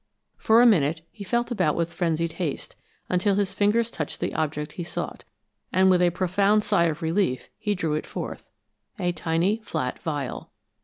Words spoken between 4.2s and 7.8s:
object he sought, and with a profound sigh of relief he